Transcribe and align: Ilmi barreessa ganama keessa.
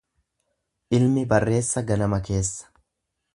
Ilmi 0.99 1.25
barreessa 1.33 1.85
ganama 1.93 2.21
keessa. 2.31 2.69